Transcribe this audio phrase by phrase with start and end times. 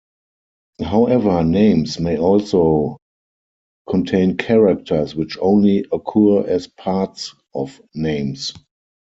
[0.83, 2.97] However, names may also
[3.87, 8.51] contain characters which only occur as parts of names.